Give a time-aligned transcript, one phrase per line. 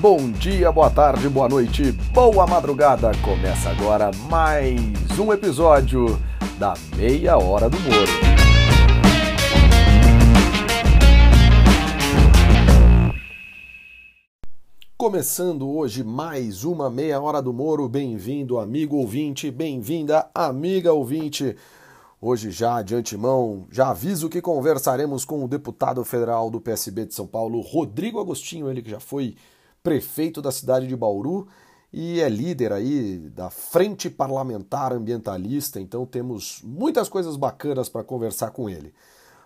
[0.00, 3.12] Bom dia, boa tarde, boa noite, boa madrugada.
[3.22, 4.80] Começa agora mais
[5.18, 6.06] um episódio
[6.58, 8.10] da Meia Hora do Moro.
[14.96, 17.86] Começando hoje mais uma Meia Hora do Moro.
[17.86, 21.54] Bem-vindo, amigo ouvinte, bem-vinda, amiga ouvinte.
[22.18, 27.14] Hoje, já de antemão, já aviso que conversaremos com o deputado federal do PSB de
[27.14, 29.36] São Paulo, Rodrigo Agostinho, ele que já foi
[29.82, 31.48] prefeito da cidade de Bauru
[31.92, 38.52] e é líder aí da Frente Parlamentar Ambientalista, então temos muitas coisas bacanas para conversar
[38.52, 38.94] com ele.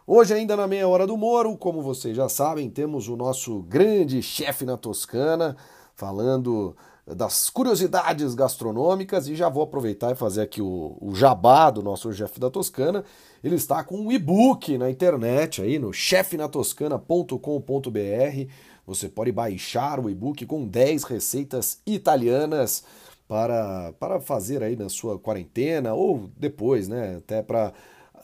[0.06, 4.20] Hoje, ainda na meia hora do Moro, como vocês já sabem, temos o nosso grande
[4.20, 5.56] chefe na Toscana,
[5.94, 11.82] falando das curiosidades gastronômicas e já vou aproveitar e fazer aqui o, o jabá do
[11.82, 13.04] nosso chefe da Toscana.
[13.42, 18.50] Ele está com um e-book na internet aí no chefenatoscana.com.br.
[18.86, 22.84] Você pode baixar o e-book com 10 receitas italianas
[23.26, 27.16] para, para fazer aí na sua quarentena ou depois, né?
[27.16, 27.72] Até para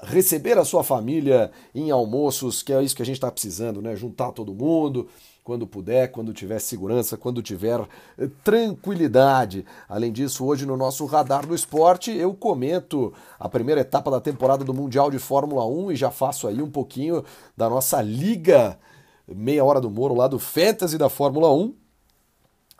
[0.05, 3.97] receber a sua família em almoços, que é isso que a gente está precisando, né?
[3.97, 5.09] Juntar todo mundo
[5.43, 7.81] quando puder, quando tiver segurança, quando tiver
[8.19, 9.65] eh, tranquilidade.
[9.89, 14.62] Além disso, hoje no nosso radar do esporte, eu comento a primeira etapa da temporada
[14.62, 17.25] do Mundial de Fórmula 1 e já faço aí um pouquinho
[17.56, 18.79] da nossa liga
[19.34, 21.75] meia hora do Moro lá do Fantasy da Fórmula 1.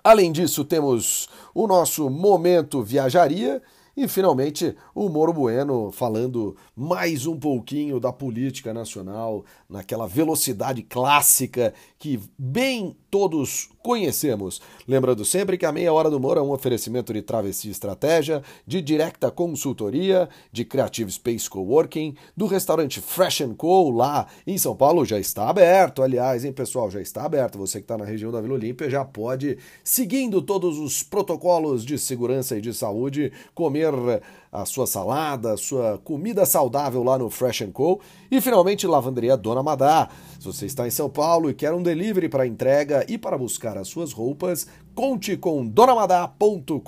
[0.03, 3.63] Além disso, temos o nosso momento viajaria
[3.97, 11.75] e finalmente o Moro Bueno falando mais um pouquinho da política nacional, naquela velocidade clássica
[12.01, 14.63] que bem todos conhecemos.
[14.89, 18.81] Lembrando sempre que a meia hora do Moro é um oferecimento de Travessia Estratégia, de
[18.81, 25.21] Directa Consultoria, de Creative Space Coworking, do restaurante Fresh Co lá em São Paulo já
[25.21, 27.59] está aberto, aliás, hein, pessoal, já está aberto.
[27.59, 31.99] Você que está na região da Vila Olímpia já pode, seguindo todos os protocolos de
[31.99, 33.93] segurança e de saúde, comer
[34.53, 38.01] a sua salada, a sua comida saudável lá no Fresh Co.
[38.31, 40.09] E finalmente, Lavanderia Dona Madá.
[40.39, 43.79] Se você está em São Paulo e quer um delivery para entrega e para buscar
[43.79, 46.81] as suas roupas, conte com donamadá.com.br.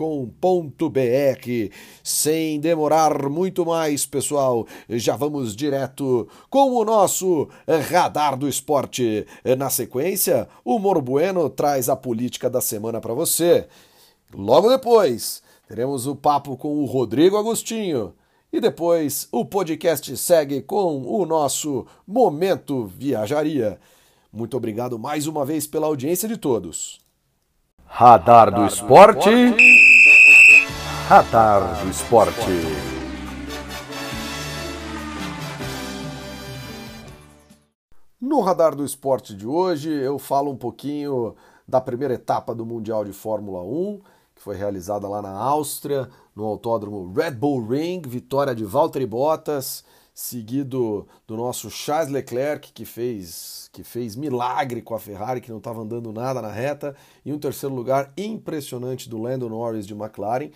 [2.03, 7.48] Sem demorar muito mais, pessoal, já vamos direto com o nosso
[7.88, 9.25] radar do esporte.
[9.56, 13.69] Na sequência, o Moro Bueno traz a política da semana para você.
[14.34, 15.42] Logo depois,
[15.72, 18.12] teremos o papo com o Rodrigo Agostinho.
[18.53, 23.81] E depois o podcast segue com o nosso Momento Viajaria.
[24.31, 27.00] Muito obrigado mais uma vez pela audiência de todos.
[27.87, 29.31] Radar do Esporte.
[31.09, 32.37] Radar do Esporte.
[38.21, 41.34] No Radar do Esporte de hoje, eu falo um pouquinho
[41.66, 44.12] da primeira etapa do Mundial de Fórmula 1
[44.42, 49.84] que foi realizada lá na Áustria, no autódromo Red Bull Ring, vitória de Valtteri Bottas,
[50.12, 55.58] seguido do nosso Charles Leclerc, que fez, que fez milagre com a Ferrari, que não
[55.58, 60.50] estava andando nada na reta, e um terceiro lugar impressionante do Lando Norris de McLaren.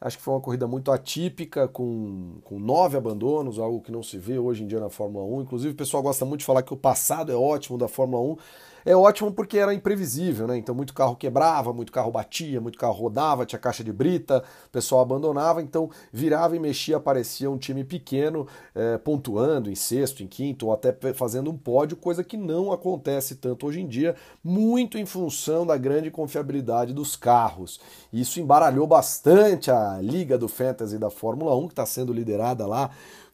[0.00, 4.18] Acho que foi uma corrida muito atípica, com, com nove abandonos, algo que não se
[4.18, 5.42] vê hoje em dia na Fórmula 1.
[5.42, 8.36] Inclusive, o pessoal gosta muito de falar que o passado é ótimo da Fórmula 1
[8.84, 10.56] é ótimo porque era imprevisível, né?
[10.56, 14.70] Então muito carro quebrava, muito carro batia, muito carro rodava, tinha caixa de brita, o
[14.70, 20.26] pessoal abandonava, então virava e mexia, aparecia um time pequeno é, pontuando em sexto, em
[20.26, 24.98] quinto, ou até fazendo um pódio, coisa que não acontece tanto hoje em dia, muito
[24.98, 27.80] em função da grande confiabilidade dos carros.
[28.12, 32.90] Isso embaralhou bastante a liga do Fantasy da Fórmula 1, que está sendo liderada lá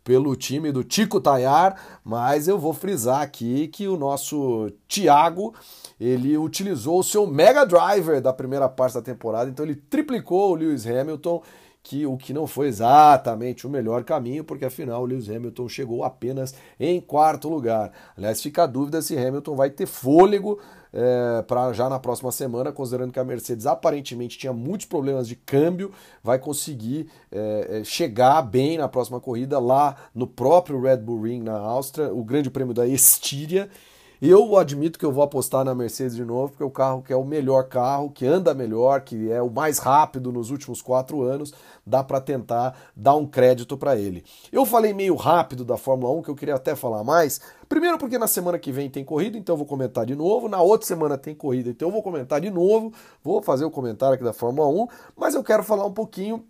[0.08, 5.54] pelo time do Tico Tayar, mas eu vou frisar aqui que o nosso Thiago
[6.00, 10.54] ele utilizou o seu Mega Driver da primeira parte da temporada, então ele triplicou o
[10.54, 11.42] Lewis Hamilton,
[11.82, 16.02] que o que não foi exatamente o melhor caminho, porque afinal o Lewis Hamilton chegou
[16.02, 17.92] apenas em quarto lugar.
[18.16, 20.58] Aliás, fica a dúvida se Hamilton vai ter fôlego
[20.92, 25.36] é, para já na próxima semana, considerando que a Mercedes aparentemente tinha muitos problemas de
[25.36, 25.92] câmbio,
[26.22, 31.42] vai conseguir é, é, chegar bem na próxima corrida lá no próprio Red Bull Ring
[31.42, 33.68] na Áustria, o Grande Prêmio da Estíria.
[34.20, 37.12] Eu admito que eu vou apostar na Mercedes de novo, porque é o carro que
[37.12, 41.22] é o melhor carro, que anda melhor, que é o mais rápido nos últimos quatro
[41.22, 41.54] anos,
[41.86, 44.24] dá para tentar dar um crédito para ele.
[44.50, 47.40] Eu falei meio rápido da Fórmula 1, que eu queria até falar mais.
[47.68, 50.48] Primeiro porque na semana que vem tem corrida, então eu vou comentar de novo.
[50.48, 52.92] Na outra semana tem corrida, então eu vou comentar de novo.
[53.22, 56.44] Vou fazer o comentário aqui da Fórmula 1, mas eu quero falar um pouquinho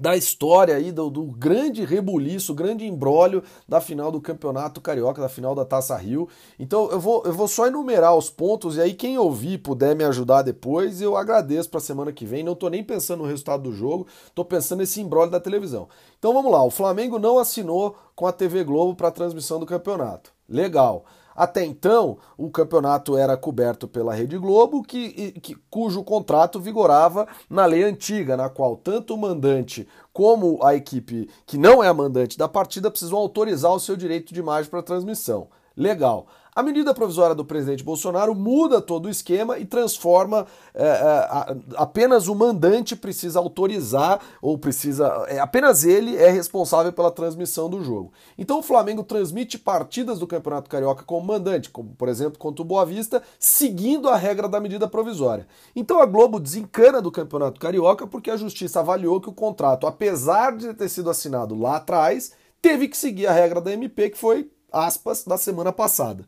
[0.00, 5.28] da história aí, do, do, grande rebuliço, grande embrólio da final do Campeonato Carioca, da
[5.28, 6.28] final da Taça Rio.
[6.58, 10.04] Então eu vou, eu vou só enumerar os pontos e aí quem ouvir puder me
[10.04, 12.42] ajudar depois, eu agradeço para semana que vem.
[12.42, 15.88] Não tô nem pensando no resultado do jogo, tô pensando nesse embrólio da televisão.
[16.18, 20.32] Então vamos lá, o Flamengo não assinou com a TV Globo para transmissão do campeonato.
[20.48, 21.04] Legal.
[21.38, 27.64] Até então, o campeonato era coberto pela Rede Globo, que, que, cujo contrato vigorava na
[27.64, 32.36] lei antiga, na qual tanto o mandante como a equipe que não é a mandante
[32.36, 35.46] da partida precisam autorizar o seu direito de imagem para transmissão.
[35.76, 36.26] Legal.
[36.58, 40.44] A medida provisória do presidente Bolsonaro muda todo o esquema e transforma
[40.74, 47.12] é, é, apenas o mandante precisa autorizar ou precisa é, apenas ele é responsável pela
[47.12, 48.12] transmissão do jogo.
[48.36, 52.64] Então o Flamengo transmite partidas do Campeonato Carioca como mandante, como por exemplo contra o
[52.64, 55.46] Boa Vista, seguindo a regra da medida provisória.
[55.76, 60.56] Então a Globo desencana do Campeonato Carioca porque a Justiça avaliou que o contrato, apesar
[60.56, 64.50] de ter sido assinado lá atrás, teve que seguir a regra da MP que foi
[64.72, 66.26] aspas da semana passada.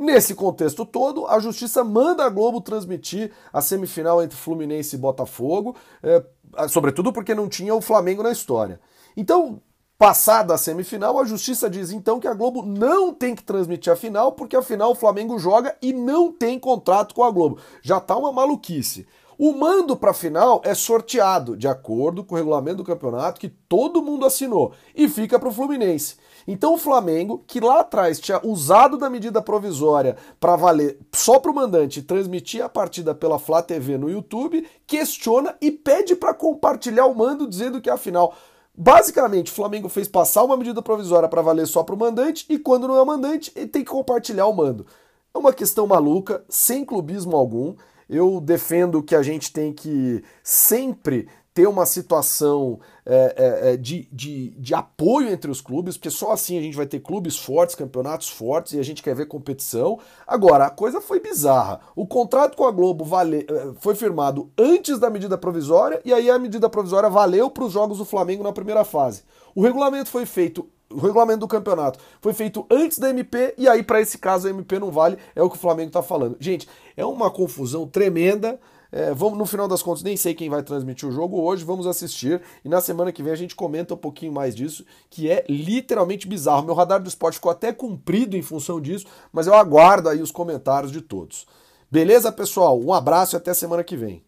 [0.00, 5.76] Nesse contexto todo, a justiça manda a Globo transmitir a semifinal entre Fluminense e Botafogo,
[6.02, 6.24] é,
[6.70, 8.80] sobretudo porque não tinha o Flamengo na história.
[9.14, 9.60] Então,
[9.98, 13.96] passada a semifinal, a justiça diz então que a Globo não tem que transmitir a
[13.96, 17.58] final, porque afinal o Flamengo joga e não tem contrato com a Globo.
[17.82, 19.06] Já tá uma maluquice.
[19.36, 23.48] O mando para a final é sorteado de acordo com o regulamento do campeonato que
[23.48, 26.16] todo mundo assinou e fica para o Fluminense.
[26.46, 31.50] Então o Flamengo, que lá atrás tinha usado da medida provisória para valer só para
[31.50, 37.06] o mandante transmitir a partida pela Flá TV no YouTube, questiona e pede para compartilhar
[37.06, 38.34] o mando dizendo que afinal
[38.82, 42.58] Basicamente, o Flamengo fez passar uma medida provisória para valer só para o mandante e
[42.58, 44.86] quando não é mandante, ele tem que compartilhar o mando.
[45.34, 47.74] É uma questão maluca, sem clubismo algum.
[48.08, 54.08] Eu defendo que a gente tem que sempre ter uma situação é, é, é, de,
[54.12, 57.74] de, de apoio entre os clubes, porque só assim a gente vai ter clubes fortes,
[57.74, 59.98] campeonatos fortes e a gente quer ver competição.
[60.26, 61.80] Agora, a coisa foi bizarra.
[61.96, 66.30] O contrato com a Globo vale, é, foi firmado antes da medida provisória e aí
[66.30, 69.24] a medida provisória valeu para os jogos do Flamengo na primeira fase.
[69.54, 73.80] O regulamento foi feito o regulamento do campeonato foi feito antes da MP e aí
[73.80, 76.36] para esse caso a MP não vale, é o que o Flamengo está falando.
[76.40, 78.58] Gente, é uma confusão tremenda.
[78.92, 81.86] É, vamos, no final das contas, nem sei quem vai transmitir o jogo hoje, vamos
[81.86, 85.44] assistir e na semana que vem a gente comenta um pouquinho mais disso, que é
[85.48, 86.64] literalmente bizarro.
[86.64, 90.32] Meu radar do esporte ficou até comprido em função disso, mas eu aguardo aí os
[90.32, 91.46] comentários de todos.
[91.90, 92.80] Beleza, pessoal?
[92.80, 94.24] Um abraço e até semana que vem.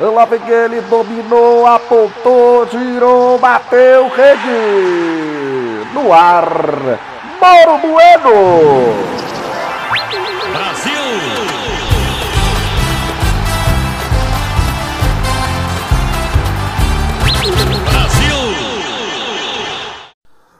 [0.00, 5.92] Lá vem ele, dominou, apontou, girou, bateu, rede!
[5.94, 6.98] No ar,
[7.40, 9.21] Mauro Bueno!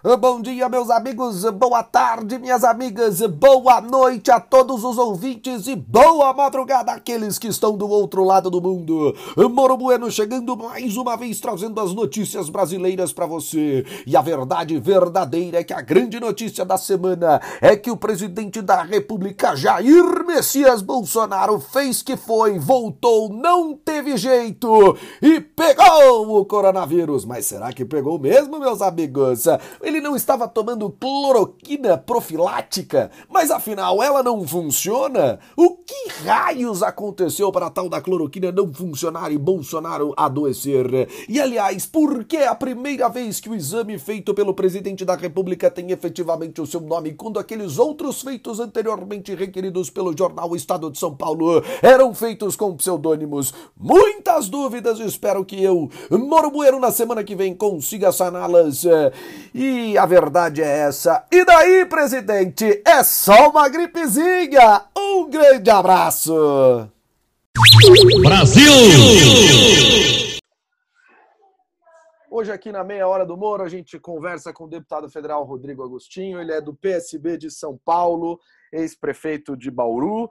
[0.04, 5.76] Bom dia, meus amigos, boa tarde, minhas amigas, boa noite a todos os ouvintes e
[5.76, 9.14] boa madrugada àqueles que estão do outro lado do mundo.
[9.48, 13.86] Moro Bueno chegando mais uma vez trazendo as notícias brasileiras para você.
[14.04, 18.60] E a verdade verdadeira é que a grande notícia da semana é que o presidente
[18.60, 26.44] da República, Jair Messias Bolsonaro, fez que foi, voltou, não teve jeito e pegou o
[26.44, 27.24] coronavírus.
[27.24, 29.46] Mas será que pegou mesmo, meus amigos?
[29.92, 35.38] Ele não estava tomando cloroquina profilática, mas afinal ela não funciona?
[35.54, 41.10] O que raios aconteceu para a tal da cloroquina não funcionar e Bolsonaro adoecer?
[41.28, 45.70] E aliás, por que a primeira vez que o exame feito pelo presidente da República
[45.70, 50.98] tem efetivamente o seu nome, quando aqueles outros feitos anteriormente requeridos pelo jornal Estado de
[50.98, 53.52] São Paulo eram feitos com pseudônimos?
[53.76, 58.84] Muitas dúvidas, espero que eu, Moro Bueno, na semana que vem consiga saná-las.
[59.54, 61.26] E e a verdade é essa.
[61.30, 62.82] E daí, presidente?
[62.86, 64.84] É só uma gripezinha.
[64.96, 66.88] Um grande abraço.
[68.22, 68.72] Brasil!
[72.30, 75.82] Hoje aqui na meia hora do Moro a gente conversa com o deputado federal Rodrigo
[75.82, 78.40] Agostinho, ele é do PSB de São Paulo,
[78.72, 80.30] ex-prefeito de Bauru,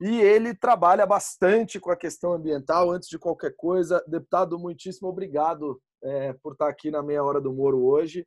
[0.00, 2.92] e ele trabalha bastante com a questão ambiental.
[2.92, 7.52] Antes de qualquer coisa, deputado, muitíssimo obrigado é, por estar aqui na meia hora do
[7.52, 8.24] Moro hoje.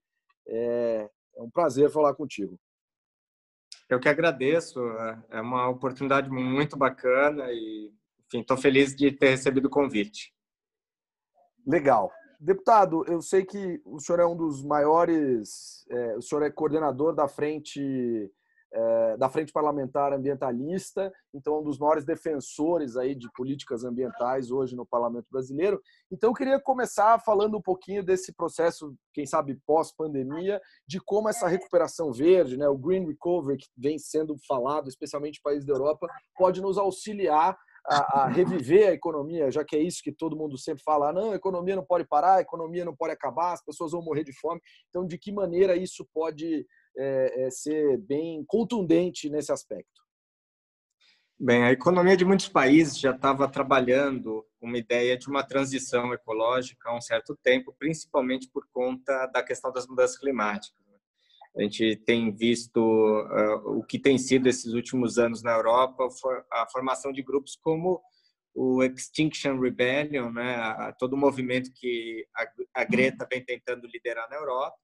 [0.47, 2.59] É, é um prazer falar contigo.
[3.89, 4.79] Eu que agradeço.
[5.29, 7.91] É uma oportunidade muito bacana e,
[8.27, 10.33] enfim, estou feliz de ter recebido o convite.
[11.65, 12.11] Legal.
[12.39, 17.15] Deputado, eu sei que o senhor é um dos maiores, é, o senhor é coordenador
[17.15, 18.29] da frente
[18.73, 24.75] é, da Frente Parlamentar Ambientalista, então um dos maiores defensores aí de políticas ambientais hoje
[24.75, 25.79] no Parlamento Brasileiro.
[26.11, 31.47] Então eu queria começar falando um pouquinho desse processo, quem sabe pós-pandemia, de como essa
[31.47, 36.07] recuperação verde, né, o Green Recovery que vem sendo falado, especialmente em países da Europa,
[36.35, 40.57] pode nos auxiliar a, a, reviver a economia, já que é isso que todo mundo
[40.57, 43.63] sempre fala, ah, não, a economia não pode parar, a economia não pode acabar, as
[43.63, 44.61] pessoas vão morrer de fome.
[44.89, 46.65] Então, de que maneira isso pode
[46.97, 50.01] é, é, ser bem contundente nesse aspecto?
[51.39, 56.89] Bem, a economia de muitos países já estava trabalhando uma ideia de uma transição ecológica
[56.89, 60.79] há um certo tempo, principalmente por conta da questão das mudanças climáticas.
[60.87, 60.97] Né?
[61.57, 66.07] A gente tem visto uh, o que tem sido esses últimos anos na Europa,
[66.51, 68.01] a formação de grupos como
[68.55, 72.25] o Extinction Rebellion, né, todo o movimento que
[72.73, 74.77] a Greta vem tentando liderar na Europa,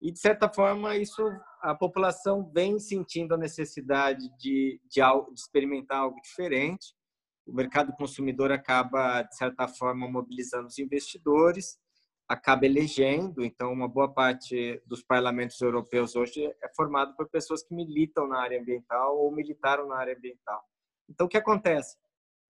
[0.00, 1.22] e, de certa forma, isso
[1.60, 6.94] a população vem sentindo a necessidade de, de, algo, de experimentar algo diferente.
[7.44, 11.78] O mercado consumidor acaba, de certa forma, mobilizando os investidores,
[12.28, 13.44] acaba elegendo.
[13.44, 18.40] Então, uma boa parte dos parlamentos europeus hoje é formado por pessoas que militam na
[18.40, 20.62] área ambiental ou militaram na área ambiental.
[21.08, 21.96] Então, o que acontece?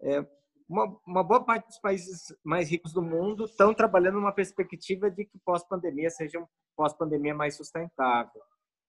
[0.03, 0.27] É,
[0.69, 5.25] uma, uma boa parte dos países mais ricos do mundo estão trabalhando numa perspectiva de
[5.25, 6.47] que pós-pandemia seja um
[6.77, 8.43] pós-pandemia mais sustentável,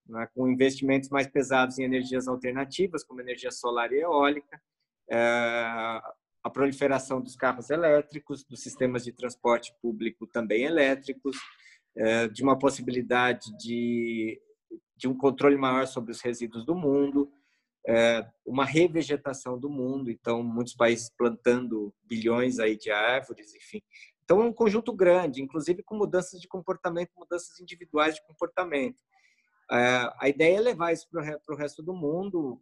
[0.06, 0.28] né?
[0.36, 4.62] com investimentos mais pesados em energias alternativas, como energia solar e eólica,
[5.10, 5.18] é,
[6.44, 11.38] a proliferação dos carros elétricos, dos sistemas de transporte público também elétricos,
[11.96, 14.40] é, de uma possibilidade de,
[14.96, 17.32] de um controle maior sobre os resíduos do mundo,
[17.90, 23.82] é, uma revegetação do mundo, então muitos países plantando bilhões aí de árvores, enfim.
[24.24, 29.02] Então é um conjunto grande, inclusive com mudanças de comportamento, mudanças individuais de comportamento.
[29.72, 32.62] É, a ideia é levar isso para o resto do mundo,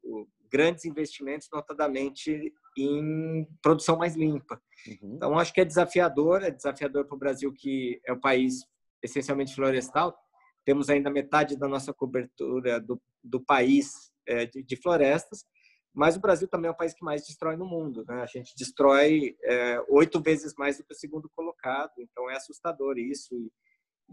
[0.50, 4.62] grandes investimentos, notadamente em produção mais limpa.
[4.88, 5.16] Uhum.
[5.16, 8.66] Então acho que é desafiador, é desafiador para o Brasil que é um país
[9.04, 10.18] essencialmente florestal.
[10.64, 15.46] Temos ainda metade da nossa cobertura do, do país é, de, de, florestas,
[15.94, 18.06] mas o Brasil também é o país que mais destrói no mundo.
[18.08, 18.22] Né?
[18.22, 22.98] A gente destrói é, oito vezes mais do que o segundo colocado, então é assustador
[22.98, 23.34] isso.
[23.36, 23.52] E,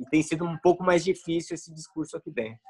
[0.03, 2.61] e tem sido um pouco mais difícil esse discurso aqui dentro.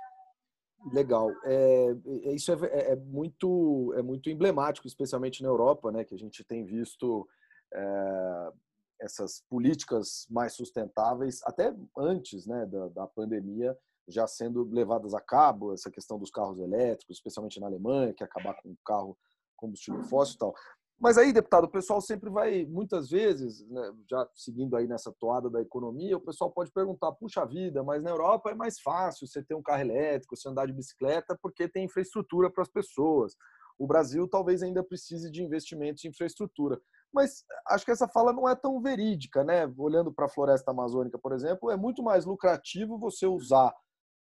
[0.93, 1.31] Legal.
[1.45, 6.15] É, é isso é, é, é, muito, é muito emblemático, especialmente na Europa, né, que
[6.15, 7.27] a gente tem visto
[7.73, 8.53] é,
[9.01, 13.77] essas políticas mais sustentáveis, até antes né, da, da pandemia,
[14.09, 18.27] já sendo levadas a cabo, essa questão dos carros elétricos, especialmente na Alemanha, que é
[18.27, 19.17] acabar com o carro
[19.57, 20.55] combustível fóssil e tal.
[20.99, 25.51] Mas aí, deputado, o pessoal sempre vai, muitas vezes, né, já seguindo aí nessa toada
[25.51, 29.43] da economia, o pessoal pode perguntar: puxa vida, mas na Europa é mais fácil você
[29.43, 33.35] ter um carro elétrico, você andar de bicicleta, porque tem infraestrutura para as pessoas.
[33.77, 36.81] O Brasil talvez ainda precise de investimentos em infraestrutura.
[37.13, 39.73] Mas acho que essa fala não é tão verídica, né?
[39.77, 43.75] Olhando para a floresta amazônica, por exemplo, é muito mais lucrativo você usar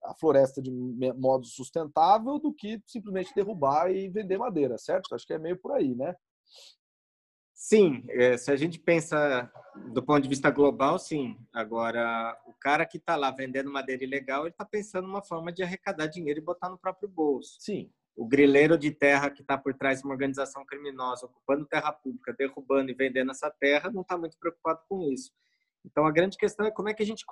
[0.04, 0.70] a floresta de
[1.16, 5.14] modo sustentável do que simplesmente derrubar e vender madeira, certo?
[5.14, 6.14] Acho que é meio por aí, né?
[7.64, 9.48] Sim, é, se a gente pensa
[9.92, 11.38] do ponto de vista global, sim.
[11.52, 15.62] Agora, o cara que está lá vendendo madeira ilegal, ele está pensando numa forma de
[15.62, 17.56] arrecadar dinheiro e botar no próprio bolso.
[17.60, 17.88] Sim.
[18.16, 22.34] O grileiro de terra que está por trás de uma organização criminosa, ocupando terra pública,
[22.36, 25.30] derrubando e vendendo essa terra, não está muito preocupado com isso.
[25.84, 27.24] Então, a grande questão é como é que a gente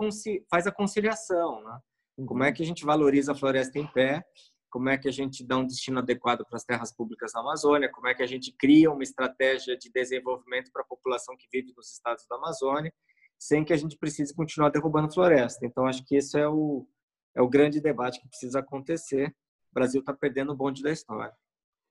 [0.49, 1.81] faz a conciliação, né?
[2.27, 4.25] Como é que a gente valoriza a floresta em pé?
[4.71, 7.91] Como é que a gente dá um destino adequado para as terras públicas na Amazônia?
[7.91, 11.73] Como é que a gente cria uma estratégia de desenvolvimento para a população que vive
[11.77, 12.93] nos estados da Amazônia,
[13.39, 15.67] sem que a gente precise continuar derrubando floresta?
[15.67, 16.87] Então, acho que esse é o,
[17.35, 19.35] é o grande debate que precisa acontecer.
[19.71, 21.35] O Brasil está perdendo o bonde da história.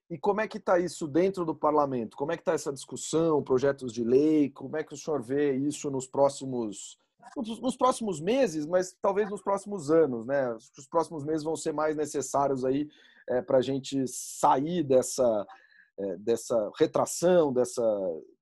[0.09, 2.17] E como é que está isso dentro do parlamento?
[2.17, 4.49] Como é que está essa discussão, projetos de lei?
[4.49, 6.97] Como é que o senhor vê isso nos próximos
[7.35, 10.53] nos próximos meses, mas talvez nos próximos anos, né?
[10.53, 12.87] Os próximos meses vão ser mais necessários aí
[13.27, 15.47] é, para a gente sair dessa,
[15.97, 17.83] é, dessa retração, dessa,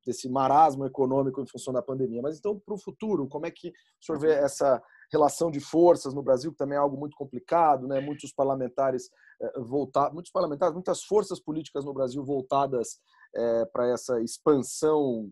[0.05, 2.21] desse marasmo econômico em função da pandemia.
[2.21, 4.81] Mas então, para o futuro, como é que o senhor vê essa
[5.11, 7.99] relação de forças no Brasil, que também é algo muito complicado, né?
[7.99, 9.09] Muitos parlamentares
[9.41, 12.99] é, voltar, muitos parlamentares, muitas forças políticas no Brasil voltadas
[13.35, 15.29] é, para essa expansão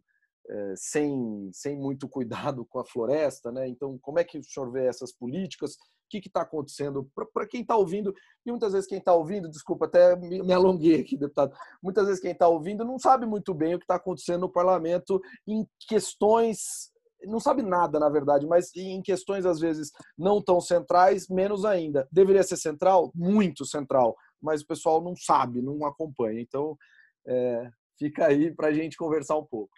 [0.50, 3.68] é, sem, sem muito cuidado com a floresta, né?
[3.68, 5.74] Então, como é que o senhor vê essas políticas?
[5.74, 5.78] O
[6.10, 7.10] que está acontecendo?
[7.34, 8.14] Para quem está ouvindo,
[8.46, 12.22] e muitas vezes quem está ouvindo, desculpa, até me, me alonguei aqui, deputado, muitas vezes
[12.22, 16.94] quem está ouvindo não sabe muito bem o que está acontecendo no parlamento em questões
[17.28, 22.08] não sabe nada, na verdade, mas em questões às vezes não tão centrais, menos ainda.
[22.12, 23.12] Deveria ser central?
[23.16, 24.16] Muito central.
[24.42, 26.40] mas o pessoal não sabe, não acompanha.
[26.40, 26.78] Então,
[27.26, 29.74] é, fica aí para a gente conversar um pouco.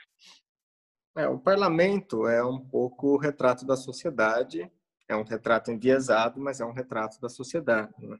[1.18, 4.72] É, o parlamento é um pouco o retrato da sociedade,
[5.10, 7.92] é um retrato enviesado, mas é um retrato da sociedade.
[7.98, 8.18] Né?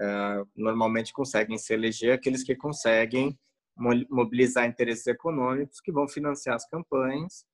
[0.00, 3.38] É, normalmente conseguem se eleger aqueles que conseguem
[4.10, 7.46] mobilizar interesses econômicos que vão financiar as campanhas.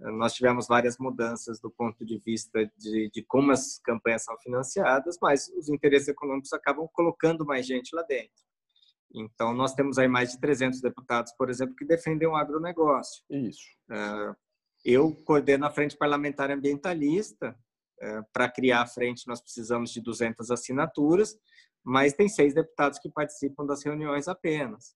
[0.00, 4.36] É, nós tivemos várias mudanças do ponto de vista de, de como as campanhas são
[4.40, 8.47] financiadas, mas os interesses econômicos acabam colocando mais gente lá dentro.
[9.14, 13.24] Então, nós temos aí mais de 300 deputados, por exemplo, que defendem o agronegócio.
[13.30, 13.64] Isso.
[13.90, 14.34] É,
[14.84, 17.56] eu coordeno a Frente Parlamentar Ambientalista.
[18.00, 21.36] É, Para criar a frente, nós precisamos de 200 assinaturas,
[21.82, 24.94] mas tem seis deputados que participam das reuniões apenas.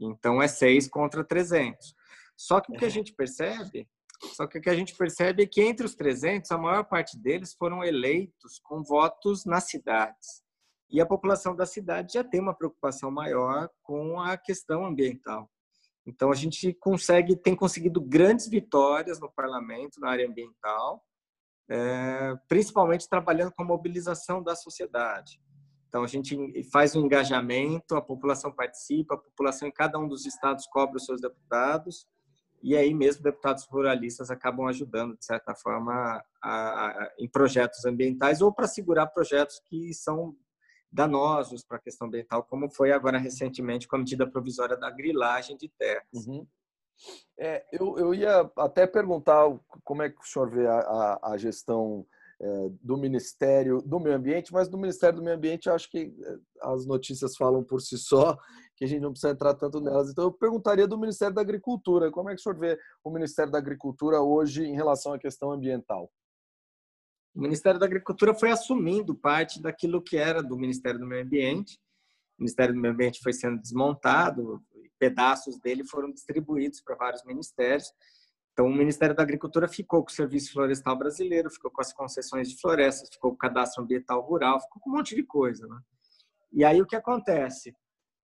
[0.00, 1.94] Então, é seis contra 300.
[2.36, 3.88] Só que o que a gente percebe,
[4.34, 7.16] só que o que a gente percebe é que entre os 300, a maior parte
[7.18, 10.43] deles foram eleitos com votos nas cidades.
[10.94, 15.50] E a população da cidade já tem uma preocupação maior com a questão ambiental.
[16.06, 21.04] Então a gente consegue tem conseguido grandes vitórias no parlamento na área ambiental,
[21.68, 25.42] é, principalmente trabalhando com a mobilização da sociedade.
[25.88, 30.24] Então a gente faz um engajamento, a população participa, a população em cada um dos
[30.24, 32.06] estados cobra os seus deputados
[32.62, 38.40] e aí mesmo deputados ruralistas acabam ajudando de certa forma a, a, em projetos ambientais
[38.40, 40.36] ou para segurar projetos que são
[40.94, 45.56] danosos para a questão ambiental, como foi agora recentemente com a medida provisória da grilagem
[45.56, 46.26] de terras.
[46.26, 46.46] Uhum.
[47.36, 49.44] É, eu, eu ia até perguntar
[49.82, 52.06] como é que o senhor vê a, a, a gestão
[52.40, 56.36] é, do Ministério do Meio Ambiente, mas do Ministério do Meio Ambiente acho que é,
[56.62, 58.38] as notícias falam por si só,
[58.76, 60.10] que a gente não precisa entrar tanto nelas.
[60.10, 63.50] Então eu perguntaria do Ministério da Agricultura, como é que o senhor vê o Ministério
[63.50, 66.08] da Agricultura hoje em relação à questão ambiental?
[67.34, 71.78] O Ministério da Agricultura foi assumindo parte daquilo que era do Ministério do Meio Ambiente.
[72.38, 74.62] O Ministério do Meio Ambiente foi sendo desmontado,
[74.98, 77.92] pedaços dele foram distribuídos para vários ministérios.
[78.52, 82.48] Então, o Ministério da Agricultura ficou com o Serviço Florestal Brasileiro, ficou com as concessões
[82.48, 85.66] de florestas, ficou com o Cadastro Ambiental Rural, ficou com um monte de coisa.
[85.66, 85.80] Né?
[86.52, 87.74] E aí o que acontece?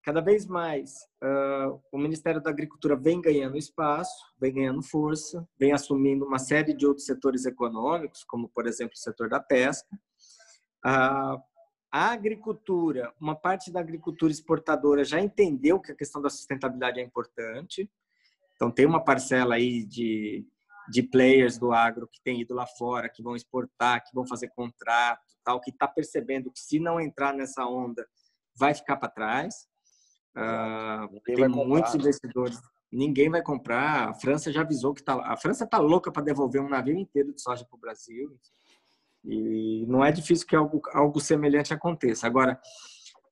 [0.05, 5.73] Cada vez mais uh, o Ministério da Agricultura vem ganhando espaço, vem ganhando força, vem
[5.73, 9.89] assumindo uma série de outros setores econômicos, como por exemplo o setor da pesca.
[10.85, 11.41] Uh,
[11.91, 17.03] a agricultura, uma parte da agricultura exportadora já entendeu que a questão da sustentabilidade é
[17.03, 17.91] importante.
[18.57, 20.47] Então tem uma parcela aí de,
[20.91, 24.49] de players do agro que tem ido lá fora, que vão exportar, que vão fazer
[24.49, 28.07] contrato, tal, que está percebendo que se não entrar nessa onda
[28.55, 29.67] vai ficar para trás.
[30.37, 32.61] Uh, tem muitos investidores.
[32.93, 34.11] Ninguém vai comprar.
[34.11, 35.15] A França já avisou que tá.
[35.25, 38.37] A França está louca para devolver um navio inteiro de soja para o Brasil.
[39.25, 42.27] E não é difícil que algo, algo semelhante aconteça.
[42.27, 42.61] Agora,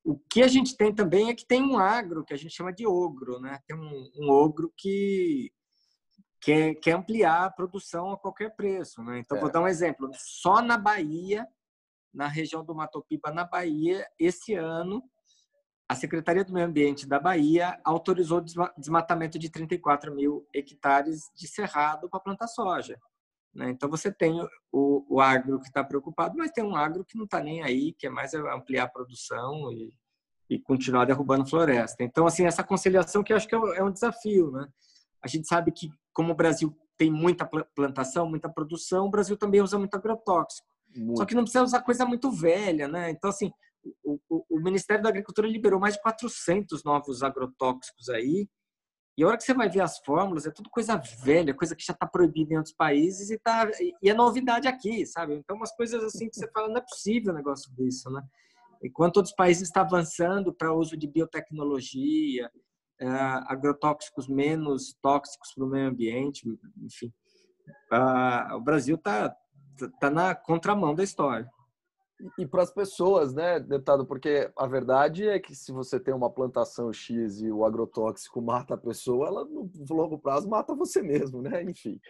[0.05, 2.73] o que a gente tem também é que tem um agro que a gente chama
[2.73, 3.59] de ogro, né?
[3.67, 5.53] Tem um, um ogro que
[6.41, 9.21] quer, quer ampliar a produção a qualquer preço, né?
[9.21, 9.41] Então, é.
[9.41, 10.11] vou dar um exemplo.
[10.15, 11.47] Só na Bahia,
[12.13, 15.03] na região do Mato Piba, na Bahia, esse ano
[15.93, 21.47] a Secretaria do Meio Ambiente da Bahia autorizou o desmatamento de 34 mil hectares de
[21.47, 22.99] cerrado para plantar soja.
[23.55, 23.71] Né?
[23.71, 24.41] Então, você tem
[24.73, 27.93] o, o agro que está preocupado, mas tem um agro que não está nem aí,
[27.93, 29.93] que é mais ampliar a produção e,
[30.49, 32.03] e continuar derrubando floresta.
[32.03, 34.51] Então, assim, essa conciliação que eu acho que é, é um desafio.
[34.51, 34.67] Né?
[35.23, 39.61] A gente sabe que, como o Brasil tem muita plantação, muita produção, o Brasil também
[39.61, 40.67] usa muito agrotóxico.
[40.97, 41.19] Muito.
[41.19, 43.11] Só que não precisa usar coisa muito velha, né?
[43.11, 43.53] Então, assim,
[44.05, 48.49] o, o, Ministério da Agricultura liberou mais de 400 novos agrotóxicos aí.
[49.17, 51.85] E a hora que você vai ver as fórmulas, é tudo coisa velha, coisa que
[51.85, 53.71] já está proibida em outros países e, tá,
[54.03, 55.35] e é novidade aqui, sabe?
[55.35, 58.23] Então, umas coisas assim que você fala, não é possível um negócio disso, né?
[58.83, 62.51] Enquanto outros países estão avançando para uso de biotecnologia,
[62.99, 63.07] é,
[63.47, 66.49] agrotóxicos menos tóxicos para o meio ambiente,
[66.83, 67.13] enfim,
[68.55, 69.37] o Brasil está
[70.01, 71.49] tá na contramão da história
[72.39, 74.07] e para as pessoas, né, deputado?
[74.07, 78.75] Porque a verdade é que se você tem uma plantação X e o agrotóxico mata
[78.75, 81.63] a pessoa, ela no longo prazo mata você mesmo, né?
[81.63, 82.01] Enfim.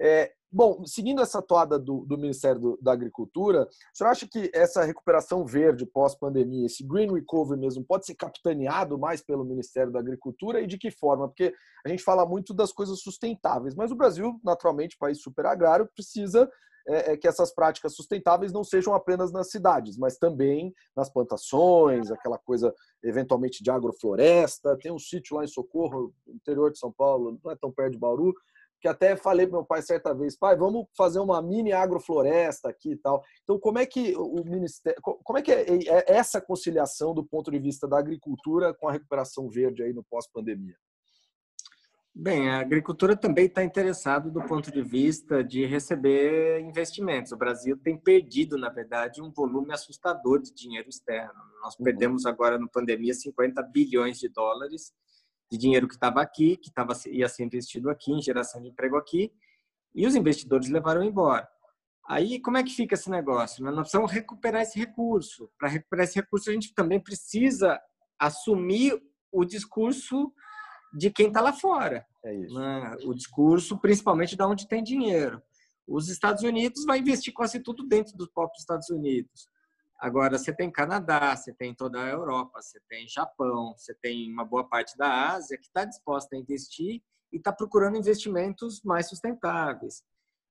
[0.00, 4.50] É, bom, seguindo essa toada do, do Ministério do, da Agricultura, o senhor acha que
[4.54, 10.00] essa recuperação verde pós-pandemia, esse green recovery mesmo, pode ser capitaneado mais pelo Ministério da
[10.00, 11.28] Agricultura e de que forma?
[11.28, 15.88] Porque a gente fala muito das coisas sustentáveis, mas o Brasil, naturalmente, país super agrário,
[15.94, 16.50] precisa
[16.88, 22.10] é, é, que essas práticas sustentáveis não sejam apenas nas cidades, mas também nas plantações,
[22.10, 24.76] aquela coisa eventualmente de agrofloresta.
[24.78, 27.98] Tem um sítio lá em Socorro, interior de São Paulo, não é tão perto de
[27.98, 28.34] Bauru,
[28.80, 32.92] que até falei para meu pai certa vez, pai, vamos fazer uma mini agrofloresta aqui
[32.92, 33.22] e tal.
[33.44, 37.50] Então, como é que o ministério, como é que é, é essa conciliação do ponto
[37.50, 40.74] de vista da agricultura com a recuperação verde aí no pós-pandemia?
[42.14, 47.32] Bem, a agricultura também está interessada do ponto de vista de receber investimentos.
[47.32, 51.40] O Brasil tem perdido, na verdade, um volume assustador de dinheiro externo.
[51.62, 51.84] Nós uhum.
[51.84, 54.92] perdemos agora, na pandemia, 50 bilhões de dólares
[55.50, 58.96] de dinheiro que estava aqui, que tava, ia ser investido aqui, em geração de emprego
[58.96, 59.32] aqui,
[59.94, 61.48] e os investidores levaram embora.
[62.06, 63.64] Aí, como é que fica esse negócio?
[63.64, 65.50] Nós precisamos recuperar esse recurso.
[65.58, 67.80] Para recuperar esse recurso, a gente também precisa
[68.18, 70.30] assumir o discurso
[70.92, 72.06] de quem está lá fora.
[72.24, 72.32] É.
[72.32, 72.96] Né?
[73.04, 75.42] O discurso, principalmente, de onde tem dinheiro.
[75.86, 79.48] Os Estados Unidos vai investir quase tudo dentro dos próprios Estados Unidos.
[79.98, 84.44] Agora, você tem Canadá, você tem toda a Europa, você tem Japão, você tem uma
[84.44, 87.00] boa parte da Ásia que está disposta a investir
[87.32, 90.02] e está procurando investimentos mais sustentáveis.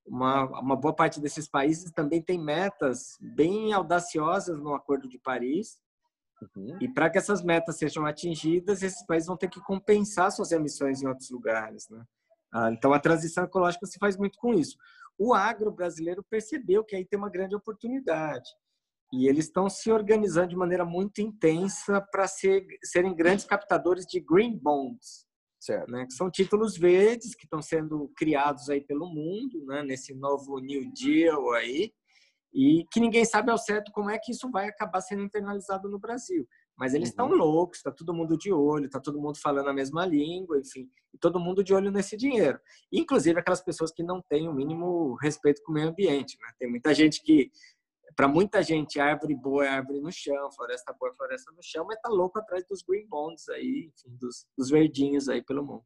[0.06, 5.78] Uma, uma boa parte desses países também tem metas bem audaciosas no Acordo de Paris,
[6.56, 6.78] Uhum.
[6.82, 11.02] E para que essas metas sejam atingidas, esses países vão ter que compensar suas emissões
[11.02, 11.88] em outros lugares.
[11.90, 12.04] Né?
[12.52, 14.78] Ah, então, a transição ecológica se faz muito com isso.
[15.18, 18.50] O agro brasileiro percebeu que aí tem uma grande oportunidade.
[19.14, 24.22] E eles estão se organizando de maneira muito intensa para ser, serem grandes captadores de
[24.22, 25.26] green bonds,
[25.60, 25.92] certo.
[25.92, 26.06] Né?
[26.06, 29.84] que são títulos verdes que estão sendo criados aí pelo mundo, né?
[29.84, 31.94] nesse novo New Deal aí,
[32.54, 36.00] e que ninguém sabe ao certo como é que isso vai acabar sendo internalizado no
[36.00, 36.48] Brasil.
[36.78, 37.36] Mas eles estão uhum.
[37.36, 41.18] loucos, está todo mundo de olho, está todo mundo falando a mesma língua, enfim, e
[41.18, 42.60] todo mundo de olho nesse dinheiro.
[42.92, 46.38] Inclusive aquelas pessoas que não têm o mínimo respeito com o meio ambiente.
[46.40, 46.48] Né?
[46.58, 47.52] Tem muita gente que,
[48.16, 51.86] para muita gente, árvore boa é árvore no chão, floresta boa é floresta no chão,
[51.86, 55.84] mas está louco atrás dos green bonds aí, enfim, dos, dos verdinhos aí pelo mundo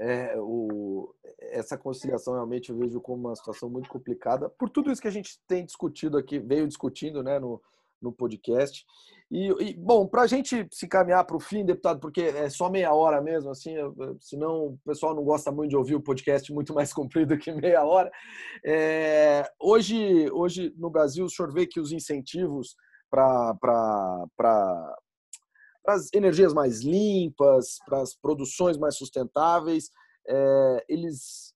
[0.00, 5.02] é, o, essa conciliação realmente eu vejo como uma situação muito complicada, por tudo isso
[5.02, 7.60] que a gente tem discutido aqui, veio discutindo né, no,
[8.00, 8.84] no podcast.
[9.30, 12.70] E, e bom, para a gente se caminhar para o fim, deputado, porque é só
[12.70, 13.74] meia hora mesmo, assim,
[14.20, 17.84] senão o pessoal não gosta muito de ouvir o podcast muito mais comprido que meia
[17.84, 18.10] hora.
[18.64, 22.74] É, hoje, hoje, no Brasil, o senhor vê que os incentivos
[23.10, 23.54] para
[25.88, 29.88] para as energias mais limpas, para as produções mais sustentáveis,
[30.28, 31.54] é, eles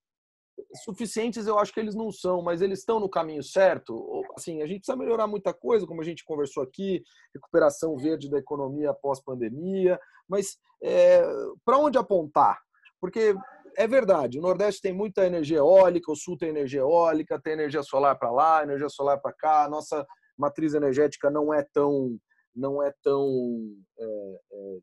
[0.85, 4.25] suficientes eu acho que eles não são, mas eles estão no caminho certo.
[4.35, 7.03] Assim, a gente precisa melhorar muita coisa, como a gente conversou aqui,
[7.35, 11.23] recuperação verde da economia pós-pandemia, mas é,
[11.62, 12.59] para onde apontar?
[13.03, 13.35] Porque
[13.77, 17.83] é verdade, o Nordeste tem muita energia eólica, o Sul tem energia eólica, tem energia
[17.83, 20.07] solar para lá, energia solar para cá, a nossa
[20.38, 22.18] matriz energética não é tão
[22.54, 23.58] não é tão
[23.98, 24.78] é, é,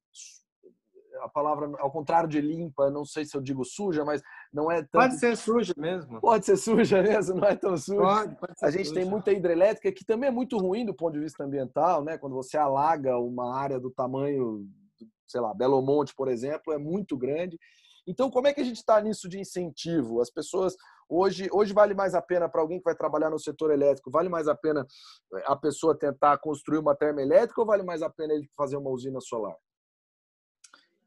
[1.21, 4.21] a palavra ao contrário de limpa, não sei se eu digo suja, mas
[4.53, 6.19] não é tão pode ser suja mesmo.
[6.21, 7.99] Pode ser suja mesmo, não é tão suja.
[7.99, 8.99] Pode, pode ser a gente suja.
[8.99, 12.17] tem muita hidrelétrica que também é muito ruim do ponto de vista ambiental, né?
[12.17, 14.65] Quando você alaga uma área do tamanho,
[15.27, 17.57] sei lá, Belo Monte, por exemplo, é muito grande.
[18.09, 20.19] Então, como é que a gente está nisso de incentivo?
[20.19, 20.75] As pessoas
[21.07, 24.27] hoje, hoje vale mais a pena para alguém que vai trabalhar no setor elétrico, vale
[24.27, 24.83] mais a pena
[25.35, 28.89] eh, a pessoa tentar construir uma termoelétrica ou vale mais a pena ele fazer uma
[28.89, 29.55] usina solar?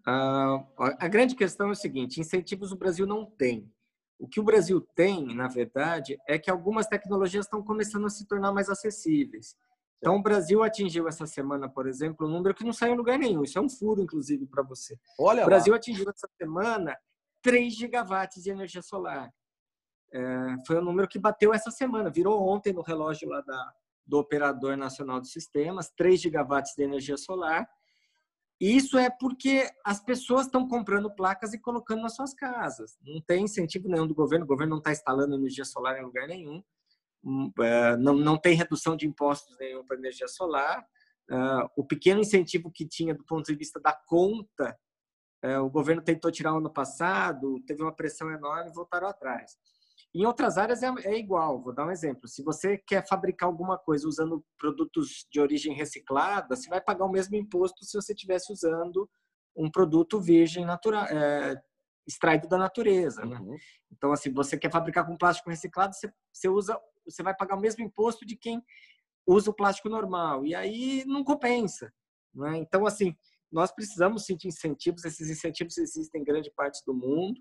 [0.07, 3.69] Uh, a grande questão é o seguinte: incentivos o Brasil não tem.
[4.17, 8.25] O que o Brasil tem, na verdade, é que algumas tecnologias estão começando a se
[8.29, 9.57] tornar mais acessíveis.
[10.03, 13.17] Então, o Brasil atingiu essa semana, por exemplo, um número que não saiu em lugar
[13.17, 13.45] nenhum.
[13.45, 14.99] Isso é um furo, inclusive, para você.
[15.17, 15.77] Olha o Brasil lá.
[15.77, 16.99] atingiu essa semana
[17.41, 19.33] 3 gigawatts de energia solar.
[20.13, 23.73] É, foi um número que bateu essa semana, virou ontem no relógio lá da,
[24.05, 27.69] do Operador Nacional de Sistemas, 3 gigawatts de energia solar.
[28.61, 32.99] E isso é porque as pessoas estão comprando placas e colocando nas suas casas.
[33.01, 36.27] Não tem incentivo nenhum do governo, o governo não está instalando energia solar em lugar
[36.27, 36.61] nenhum.
[37.25, 40.85] Hum, é, não, não tem redução de impostos nenhum para energia solar.
[41.31, 44.77] Uh, o pequeno incentivo que tinha do ponto de vista da conta,
[45.45, 49.57] uh, o governo tentou tirar ano passado, teve uma pressão enorme e voltaram atrás.
[50.15, 51.63] Em outras áreas é, é, igual.
[51.63, 52.29] Vou dar um exemplo.
[52.29, 57.11] Se você quer fabricar alguma coisa usando produtos de origem reciclada, você vai pagar o
[57.11, 59.09] mesmo imposto se você estivesse usando
[59.57, 61.59] um produto virgem natural, é,
[62.07, 63.25] extraído da natureza.
[63.25, 63.39] Né?
[63.39, 63.57] Uhum.
[63.91, 67.61] Então, assim, você quer fabricar com plástico reciclado, você, você usa você vai pagar o
[67.61, 68.63] mesmo imposto de quem
[69.27, 70.45] usa o plástico normal.
[70.45, 71.93] E aí não compensa.
[72.35, 72.59] Né?
[72.59, 73.15] Então, assim,
[73.51, 75.05] nós precisamos sim de incentivos.
[75.05, 77.41] Esses incentivos existem em grande parte do mundo.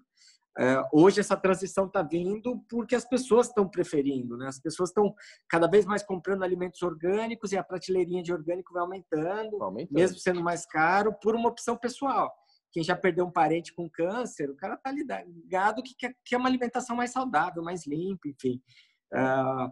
[0.57, 4.47] É, hoje essa transição está vindo porque as pessoas estão preferindo, né?
[4.47, 5.15] As pessoas estão
[5.47, 10.19] cada vez mais comprando alimentos orgânicos e a prateleirinha de orgânico vai aumentando, aumentando, mesmo
[10.19, 12.29] sendo mais caro, por uma opção pessoal.
[12.69, 16.49] quem já perdeu um parente com câncer, o cara tá ligado que quer, quer uma
[16.49, 18.61] alimentação mais saudável, mais limpa, enfim.
[19.13, 19.71] Uh,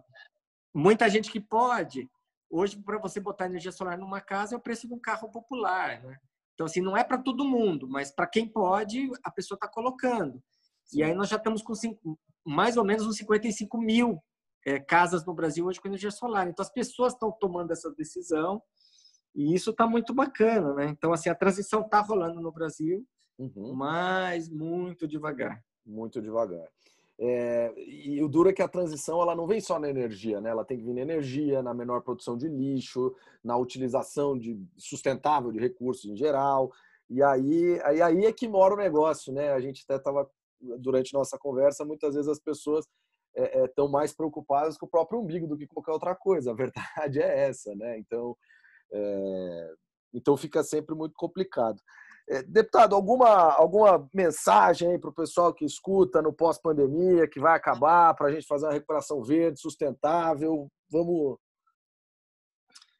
[0.74, 2.08] muita gente que pode.
[2.50, 6.02] Hoje, para você botar energia solar numa casa, é o preço de um carro popular,
[6.02, 6.18] né?
[6.54, 10.42] Então, assim, não é para todo mundo, mas para quem pode, a pessoa está colocando.
[10.92, 14.22] E aí nós já estamos com cinco, mais ou menos uns 55 mil
[14.66, 16.48] é, casas no Brasil hoje com energia solar.
[16.48, 18.60] Então, as pessoas estão tomando essa decisão
[19.34, 20.86] e isso está muito bacana, né?
[20.88, 23.06] Então, assim, a transição está rolando no Brasil,
[23.38, 23.74] uhum.
[23.74, 25.62] mas muito devagar.
[25.86, 26.68] Muito devagar.
[27.22, 30.48] É, e o duro é que a transição ela não vem só na energia, né?
[30.48, 35.52] Ela tem que vir na energia, na menor produção de lixo, na utilização de sustentável
[35.52, 36.72] de recursos em geral.
[37.10, 39.52] E aí, aí, aí é que mora o negócio, né?
[39.52, 40.30] A gente até estava
[40.78, 42.86] durante nossa conversa, muitas vezes as pessoas
[43.34, 46.52] estão é, é, mais preocupadas com o próprio umbigo do que qualquer outra coisa.
[46.52, 47.98] A verdade é essa, né?
[47.98, 48.34] Então,
[48.92, 49.74] é,
[50.14, 51.82] então fica sempre muito complicado.
[52.30, 58.14] É, deputado, alguma, alguma mensagem para o pessoal que escuta no pós-pandemia, que vai acabar,
[58.14, 60.70] para a gente fazer uma recuperação verde, sustentável?
[60.88, 61.38] Vamos.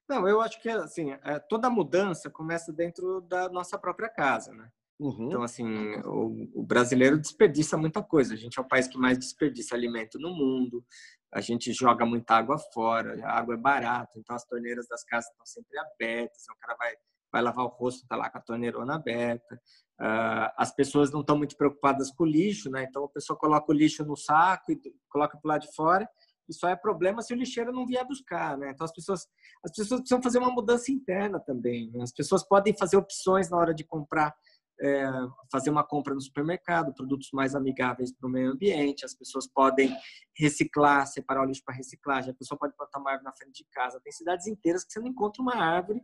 [0.08, 4.68] Não, eu acho que assim, é, toda mudança começa dentro da nossa própria casa, né?
[4.98, 5.28] Uhum.
[5.28, 8.34] Então, assim, o, o, brasileiro desperdiça muita coisa.
[8.34, 10.84] A gente é o país que mais desperdiça alimento no mundo.
[11.32, 13.24] A gente joga muita água fora.
[13.24, 16.42] A água é barata, então as torneiras das casas estão sempre abertas.
[16.42, 16.94] Então, o cara vai
[17.32, 19.60] vai lavar o rosto, está lá com a torneirona aberta.
[20.00, 22.84] Uh, as pessoas não estão muito preocupadas com o lixo, né?
[22.88, 26.08] Então a pessoa coloca o lixo no saco e coloca para lado de fora.
[26.48, 28.70] E só é problema se o lixeiro não vier buscar, né?
[28.70, 29.28] Então as pessoas,
[29.64, 31.90] as pessoas precisam fazer uma mudança interna também.
[31.92, 32.02] Né?
[32.02, 34.34] As pessoas podem fazer opções na hora de comprar,
[34.80, 35.04] é,
[35.52, 39.04] fazer uma compra no supermercado, produtos mais amigáveis para o meio ambiente.
[39.04, 39.94] As pessoas podem
[40.36, 42.30] reciclar, separar o lixo para reciclagem.
[42.32, 44.00] A pessoa pode plantar uma árvore na frente de casa.
[44.00, 46.02] Tem cidades inteiras que você não encontra uma árvore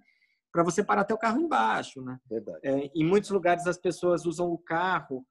[0.53, 2.19] para você parar teu carro embaixo, né?
[2.29, 2.61] Verdade.
[2.63, 5.27] É, em muitos lugares as pessoas usam o carro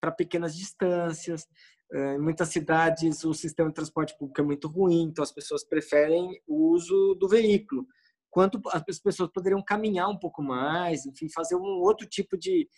[0.00, 1.46] para pequenas distâncias.
[1.92, 5.64] É, em muitas cidades o sistema de transporte público é muito ruim, então as pessoas
[5.64, 7.86] preferem o uso do veículo.
[8.30, 12.68] Quanto as pessoas poderiam caminhar um pouco mais, enfim, fazer um outro tipo de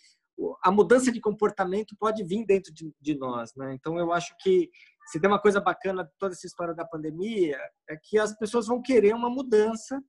[0.63, 3.73] a mudança de comportamento pode vir dentro de, de nós, né?
[3.73, 4.69] Então eu acho que
[5.07, 7.57] se tem uma coisa bacana de toda essa história da pandemia
[7.89, 9.99] é que as pessoas vão querer uma mudança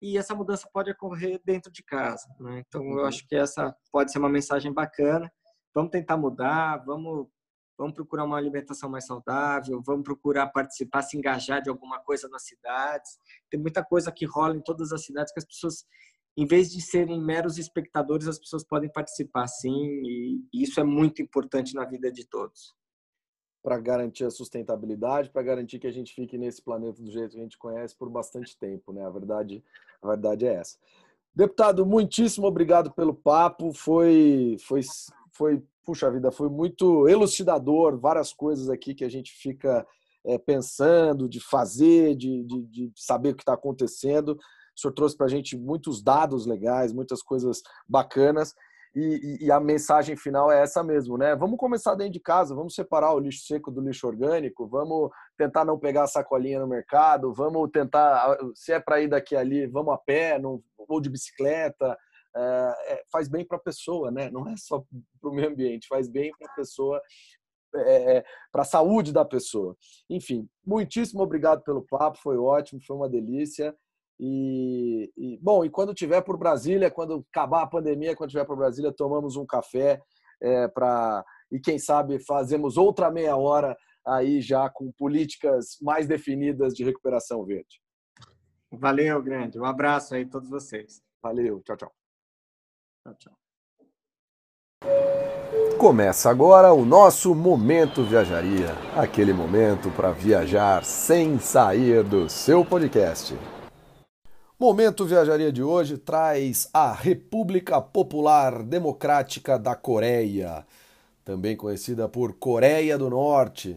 [0.00, 2.26] e essa mudança pode ocorrer dentro de casa.
[2.38, 2.62] Né?
[2.66, 3.04] Então, eu uhum.
[3.04, 5.32] acho que essa pode ser uma mensagem bacana.
[5.74, 7.28] Vamos tentar mudar, vamos,
[7.78, 12.44] vamos procurar uma alimentação mais saudável, vamos procurar participar, se engajar de alguma coisa nas
[12.44, 13.18] cidades.
[13.50, 15.84] Tem muita coisa que rola em todas as cidades que as pessoas,
[16.36, 21.22] em vez de serem meros espectadores, as pessoas podem participar sim, e isso é muito
[21.22, 22.74] importante na vida de todos
[23.66, 27.40] para garantir a sustentabilidade, para garantir que a gente fique nesse planeta do jeito que
[27.40, 29.04] a gente conhece por bastante tempo, né?
[29.04, 29.60] A verdade,
[30.00, 30.78] a verdade é essa.
[31.34, 33.72] Deputado, muitíssimo obrigado pelo papo.
[33.72, 34.82] Foi, foi,
[35.32, 37.98] foi, puxa vida, foi muito elucidador.
[37.98, 39.84] Várias coisas aqui que a gente fica
[40.24, 44.38] é, pensando de fazer, de, de, de saber o que está acontecendo.
[44.76, 48.54] O senhor trouxe para a gente muitos dados legais, muitas coisas bacanas.
[48.98, 51.36] E, e, a mensagem final é essa mesmo, né?
[51.36, 55.66] Vamos começar dentro de casa, vamos separar o lixo seco do lixo orgânico, vamos tentar
[55.66, 59.92] não pegar a sacolinha no mercado, vamos tentar, se é para ir daqui ali, vamos
[59.92, 61.94] a pé, não, ou de bicicleta.
[62.34, 64.30] É, é, faz bem para a pessoa, né?
[64.30, 64.82] Não é só
[65.20, 66.98] para o meio ambiente, faz bem para a pessoa,
[67.74, 69.76] é, é para a saúde da pessoa.
[70.08, 73.76] Enfim, muitíssimo obrigado pelo papo, foi ótimo, foi uma delícia.
[74.18, 78.56] E, e, bom, e quando tiver por Brasília, quando acabar a pandemia, quando tiver por
[78.56, 80.00] Brasília, tomamos um café
[80.40, 83.76] é, para e quem sabe fazemos outra meia hora
[84.06, 87.80] aí já com políticas mais definidas de recuperação verde.
[88.72, 89.58] Valeu, grande.
[89.58, 91.00] Um abraço aí a todos vocês.
[91.22, 91.60] Valeu.
[91.62, 91.92] Tchau, tchau.
[93.04, 93.32] Tchau, tchau.
[95.78, 103.36] Começa agora o nosso Momento Viajaria aquele momento para viajar sem sair do seu podcast.
[104.58, 110.66] Momento Viajaria de hoje traz a República Popular Democrática da Coreia,
[111.22, 113.76] também conhecida por Coreia do Norte.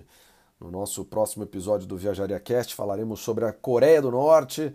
[0.58, 4.74] No nosso próximo episódio do Viajaria Cast falaremos sobre a Coreia do Norte,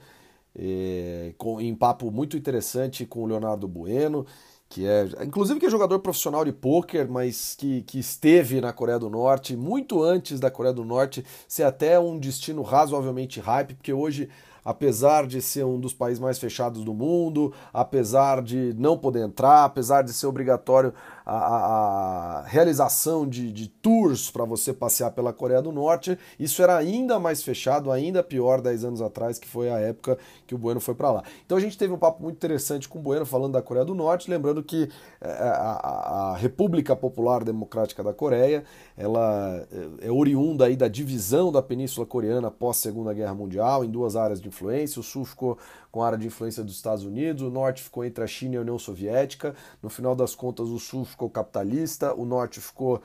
[0.54, 4.26] eh, com, em papo muito interessante com o Leonardo Bueno,
[4.68, 8.98] que é, inclusive que é jogador profissional de pôquer, mas que, que esteve na Coreia
[8.98, 13.92] do Norte muito antes da Coreia do Norte ser até um destino razoavelmente hype, porque
[13.92, 14.28] hoje
[14.64, 19.64] apesar de ser um dos países mais fechados do mundo, apesar de não poder entrar,
[19.64, 25.62] apesar de ser obrigatório a, a, realização de, de tours para você passear pela Coreia
[25.62, 29.78] do Norte, isso era ainda mais fechado, ainda pior 10 anos atrás, que foi a
[29.78, 31.22] época que o Bueno foi para lá.
[31.46, 33.94] Então a gente teve um papo muito interessante com o Bueno falando da Coreia do
[33.94, 34.88] Norte, lembrando que
[35.20, 38.64] é, a, a República Popular Democrática da Coreia,
[38.96, 39.66] ela
[40.00, 44.14] é, é oriunda aí da divisão da Península Coreana pós Segunda Guerra Mundial em duas
[44.14, 45.00] áreas de influência.
[45.00, 45.58] O Sul ficou
[45.94, 48.58] com a área de influência dos Estados Unidos, o Norte ficou entre a China e
[48.58, 49.54] a União Soviética.
[49.80, 53.00] No final das contas, o Sul ficou capitalista, o Norte ficou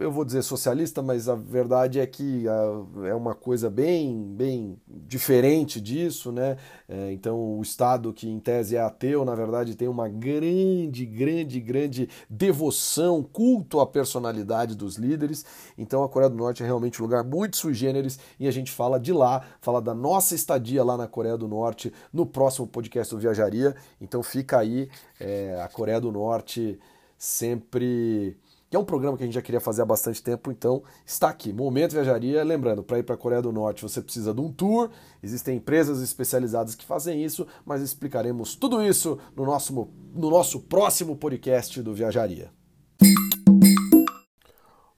[0.00, 4.80] eu vou dizer socialista, mas a verdade é que uh, é uma coisa bem, bem
[4.88, 6.56] diferente disso, né?
[6.88, 11.60] É, então, o Estado, que em tese é ateu, na verdade tem uma grande, grande,
[11.60, 15.44] grande devoção, culto à personalidade dos líderes.
[15.76, 18.72] Então, a Coreia do Norte é realmente um lugar muito sui generis e a gente
[18.72, 23.14] fala de lá, fala da nossa estadia lá na Coreia do Norte no próximo podcast
[23.14, 23.76] do Viajaria.
[24.00, 24.88] Então, fica aí
[25.20, 26.80] é, a Coreia do Norte
[27.18, 28.34] sempre
[28.70, 31.28] que é um programa que a gente já queria fazer há bastante tempo, então está
[31.28, 31.52] aqui.
[31.52, 32.44] Momento Viajaria.
[32.44, 36.00] Lembrando, para ir para a Coreia do Norte você precisa de um tour, existem empresas
[36.00, 41.92] especializadas que fazem isso, mas explicaremos tudo isso no nosso, no nosso próximo podcast do
[41.92, 42.52] Viajaria.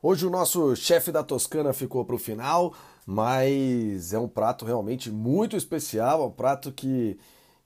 [0.02, 2.74] Hoje o nosso chefe da Toscana ficou para o final,
[3.06, 7.16] mas é um prato realmente muito especial, é um prato que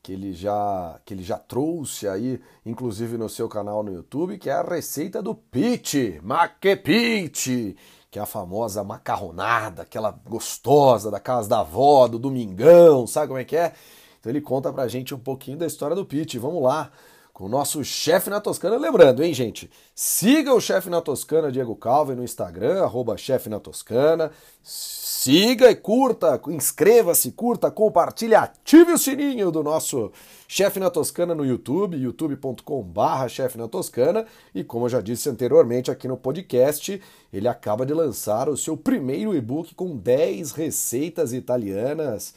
[0.07, 4.49] que ele já que ele já trouxe aí, inclusive no seu canal no YouTube, que
[4.49, 7.77] é a receita do pite, maquepite,
[8.09, 13.41] que é a famosa macarronada, aquela gostosa da casa da avó, do domingão, sabe como
[13.41, 13.73] é que é?
[14.21, 16.39] Então ele conta pra gente um pouquinho da história do pite.
[16.39, 16.93] Vamos lá
[17.37, 18.79] com o nosso chefe na Toscana.
[18.79, 19.71] Lembrando, hein, gente?
[19.95, 24.31] Siga o chefe na Toscana, Diego Calvin, no Instagram, arroba chefe na Toscana.
[24.63, 30.11] Siga e curta, inscreva-se, curta, compartilhe, ative o sininho do nosso
[30.49, 34.25] Chefe na Toscana no YouTube, youtube.com/barra Chefe na Toscana.
[34.55, 36.99] E como eu já disse anteriormente aqui no podcast,
[37.31, 42.35] ele acaba de lançar o seu primeiro e-book com 10 receitas italianas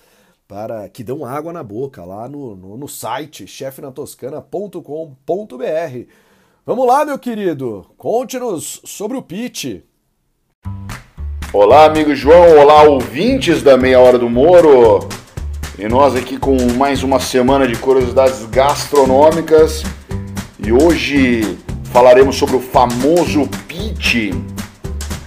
[0.49, 6.07] para que dão água na boca lá no, no, no site chefenatoscana.com.br.
[6.65, 9.83] Vamos lá, meu querido, conte-nos sobre o pitch.
[11.53, 15.07] Olá, amigo João, olá, ouvintes da Meia Hora do Moro.
[15.77, 19.83] E nós aqui com mais uma semana de curiosidades gastronômicas.
[20.57, 21.59] E hoje
[21.93, 24.31] falaremos sobre o famoso pite.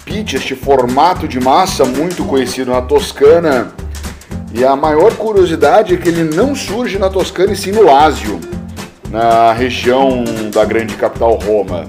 [0.05, 3.73] Pite, este formato de massa muito conhecido na Toscana.
[4.55, 8.39] E a maior curiosidade é que ele não surge na Toscana e sim no Lásio,
[9.11, 11.87] na região da grande capital Roma,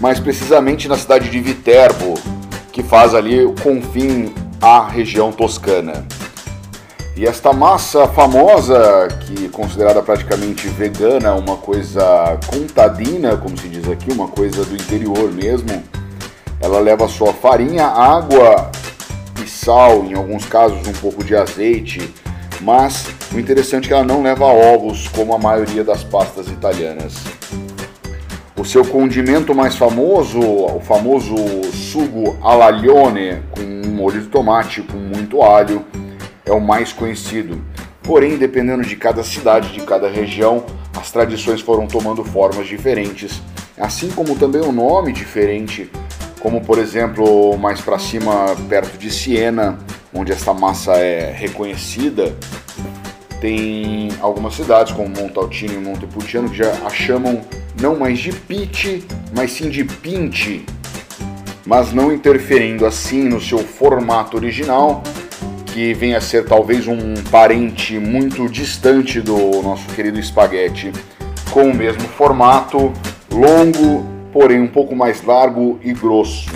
[0.00, 2.14] mais precisamente na cidade de Viterbo,
[2.72, 6.04] que faz ali o confim à região toscana.
[7.16, 13.88] E esta massa famosa, que é considerada praticamente vegana, uma coisa contadina, como se diz
[13.88, 15.80] aqui, uma coisa do interior mesmo,
[16.60, 18.72] ela leva só farinha, água
[19.64, 22.12] sal, em alguns casos um pouco de azeite,
[22.60, 27.14] mas o interessante é que ela não leva ovos, como a maioria das pastas italianas.
[28.56, 31.34] O seu condimento mais famoso, o famoso
[31.72, 35.82] sugo all'aglione com molho de tomate com muito alho,
[36.44, 37.64] é o mais conhecido.
[38.02, 43.40] Porém, dependendo de cada cidade, de cada região, as tradições foram tomando formas diferentes,
[43.78, 45.90] assim como também o um nome diferente,
[46.44, 49.78] como por exemplo, mais para cima, perto de Siena,
[50.12, 52.36] onde esta massa é reconhecida,
[53.40, 57.40] tem algumas cidades como Montaltino e Montepulciano que já a chamam
[57.80, 60.66] não mais de pite, mas sim de pinte,
[61.64, 65.02] mas não interferindo assim no seu formato original,
[65.64, 70.92] que vem a ser talvez um parente muito distante do nosso querido espaguete,
[71.50, 72.92] com o mesmo formato,
[73.32, 76.50] longo, porém um pouco mais largo e grosso.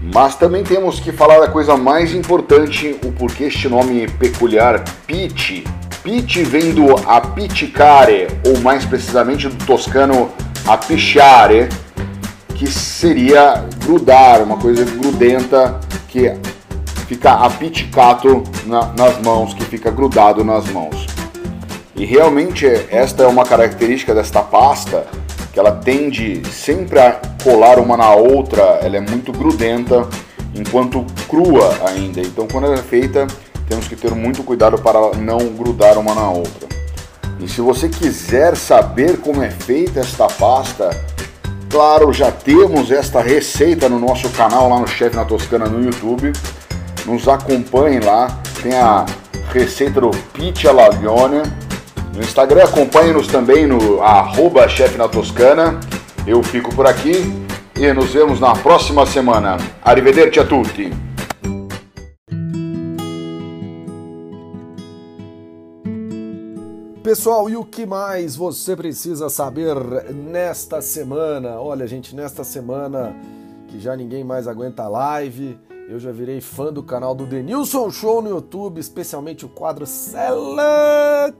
[0.00, 5.64] Mas também temos que falar da coisa mais importante, o porquê este nome peculiar, pite,
[6.04, 10.30] Pit vem do apicicare, ou mais precisamente do toscano
[10.66, 11.70] apicciare,
[12.54, 16.30] que seria grudar, uma coisa grudenta que
[17.08, 21.06] fica apiticato na, nas mãos, que fica grudado nas mãos.
[21.96, 25.06] E realmente esta é uma característica desta pasta,
[25.54, 27.12] que ela tende sempre a
[27.44, 30.04] colar uma na outra, ela é muito grudenta,
[30.52, 32.20] enquanto crua ainda.
[32.20, 33.28] Então quando ela é feita,
[33.68, 36.68] temos que ter muito cuidado para não grudar uma na outra.
[37.38, 40.90] E se você quiser saber como é feita esta pasta,
[41.70, 46.32] claro, já temos esta receita no nosso canal lá no Chefe na Toscana no YouTube.
[47.06, 49.06] Nos acompanhem lá, tem a
[49.52, 51.42] receita do Pizza Laglione.
[52.14, 55.80] No Instagram acompanhe-nos também no arroba Chefe na Toscana.
[56.26, 57.12] Eu fico por aqui
[57.76, 59.56] e nos vemos na próxima semana.
[59.82, 60.90] Arrivederci a tutti.
[67.02, 69.76] Pessoal, e o que mais você precisa saber
[70.14, 71.60] nesta semana?
[71.60, 73.14] Olha, gente, nesta semana
[73.68, 78.22] que já ninguém mais aguenta live, eu já virei fã do canal do Denilson Show
[78.22, 81.34] no YouTube, especialmente o quadro Seleca,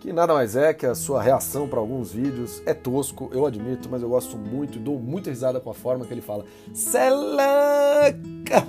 [0.00, 2.62] que nada mais é que a sua reação para alguns vídeos.
[2.64, 6.06] É tosco, eu admito, mas eu gosto muito e dou muita risada com a forma
[6.06, 8.66] que ele fala Seleca.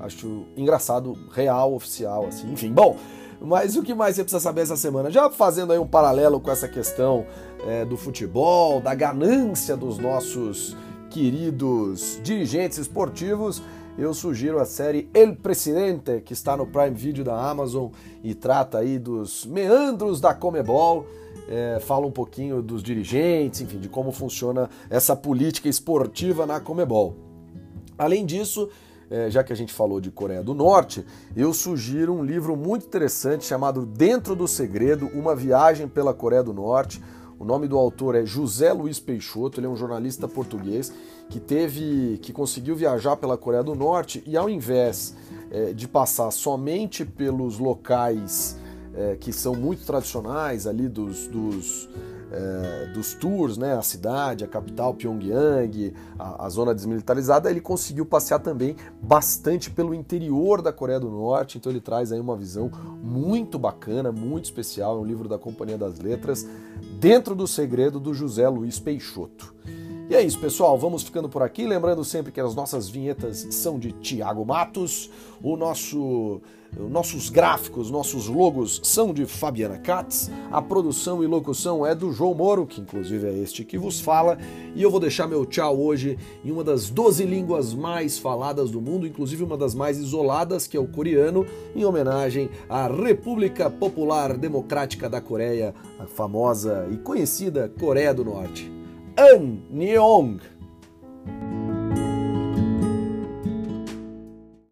[0.00, 2.52] Acho engraçado, real, oficial, assim.
[2.52, 2.96] Enfim, bom,
[3.40, 5.08] mas o que mais você precisa saber essa semana?
[5.08, 7.24] Já fazendo aí um paralelo com essa questão
[7.66, 10.76] é, do futebol, da ganância dos nossos
[11.10, 13.62] queridos dirigentes esportivos,
[13.98, 17.90] eu sugiro a série El Presidente, que está no Prime Video da Amazon
[18.22, 21.06] e trata aí dos meandros da Comebol.
[21.48, 27.16] É, fala um pouquinho dos dirigentes, enfim, de como funciona essa política esportiva na Comebol.
[27.96, 28.68] Além disso,
[29.10, 32.86] é, já que a gente falou de Coreia do Norte, eu sugiro um livro muito
[32.86, 37.00] interessante chamado Dentro do Segredo: Uma Viagem pela Coreia do Norte
[37.38, 40.92] o nome do autor é José Luiz Peixoto, ele é um jornalista português
[41.28, 45.14] que teve, que conseguiu viajar pela Coreia do Norte e ao invés
[45.50, 48.56] é, de passar somente pelos locais
[48.94, 51.88] é, que são muito tradicionais ali dos, dos
[52.30, 58.04] é, dos tours, né, a cidade, a capital, Pyongyang, a, a, zona desmilitarizada, ele conseguiu
[58.04, 62.70] passear também bastante pelo interior da Coreia do Norte, então ele traz aí uma visão
[63.02, 66.46] muito bacana, muito especial, é um livro da Companhia das Letras,
[66.98, 69.54] Dentro do Segredo do José Luiz Peixoto.
[70.08, 70.78] E é isso, pessoal.
[70.78, 71.66] Vamos ficando por aqui.
[71.66, 75.10] Lembrando sempre que as nossas vinhetas são de Tiago Matos,
[75.42, 76.40] o nosso,
[76.78, 82.34] nossos gráficos, nossos logos são de Fabiana Katz, a produção e locução é do João
[82.34, 84.38] Moro, que inclusive é este que vos fala,
[84.76, 88.80] e eu vou deixar meu tchau hoje em uma das 12 línguas mais faladas do
[88.80, 91.44] mundo, inclusive uma das mais isoladas, que é o coreano,
[91.74, 98.75] em homenagem à República Popular Democrática da Coreia, a famosa e conhecida Coreia do Norte.
[99.16, 100.38] 恩尼翁。